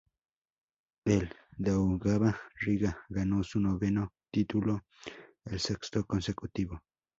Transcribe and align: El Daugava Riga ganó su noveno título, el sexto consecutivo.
El 1.05 1.31
Daugava 1.55 2.35
Riga 2.55 3.05
ganó 3.09 3.43
su 3.43 3.59
noveno 3.59 4.13
título, 4.31 4.83
el 5.45 5.59
sexto 5.59 6.05
consecutivo. 6.07 6.81